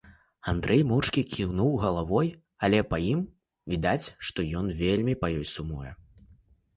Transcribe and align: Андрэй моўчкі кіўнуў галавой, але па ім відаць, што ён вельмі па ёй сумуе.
Андрэй 0.51 0.79
моўчкі 0.91 1.21
кіўнуў 1.33 1.75
галавой, 1.83 2.31
але 2.67 2.79
па 2.93 2.97
ім 3.11 3.19
відаць, 3.73 4.07
што 4.31 4.47
ён 4.61 4.73
вельмі 4.81 5.13
па 5.25 5.31
ёй 5.37 5.47
сумуе. 5.55 5.91